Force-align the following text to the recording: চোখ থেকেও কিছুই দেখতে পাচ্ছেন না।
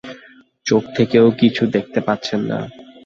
চোখ 0.65 0.83
থেকেও 0.97 1.25
কিছুই 1.31 1.69
দেখতে 1.71 1.99
পাচ্ছেন 2.01 2.39
না। 2.41 2.59